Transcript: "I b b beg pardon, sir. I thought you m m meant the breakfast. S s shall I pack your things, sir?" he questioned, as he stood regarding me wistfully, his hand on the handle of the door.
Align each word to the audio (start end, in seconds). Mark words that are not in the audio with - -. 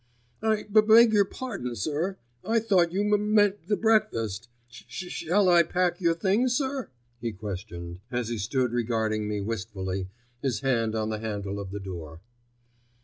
"I 0.41 0.63
b 0.63 0.81
b 0.81 0.81
beg 0.81 1.15
pardon, 1.29 1.75
sir. 1.75 2.17
I 2.43 2.57
thought 2.57 2.91
you 2.91 3.01
m 3.01 3.13
m 3.13 3.35
meant 3.35 3.67
the 3.67 3.77
breakfast. 3.77 4.49
S 4.67 4.81
s 4.89 5.11
shall 5.11 5.47
I 5.47 5.61
pack 5.61 6.01
your 6.01 6.15
things, 6.15 6.57
sir?" 6.57 6.89
he 7.19 7.31
questioned, 7.31 7.99
as 8.09 8.29
he 8.29 8.39
stood 8.39 8.71
regarding 8.73 9.27
me 9.27 9.41
wistfully, 9.41 10.07
his 10.41 10.61
hand 10.61 10.95
on 10.95 11.09
the 11.09 11.19
handle 11.19 11.59
of 11.59 11.69
the 11.69 11.79
door. 11.79 12.19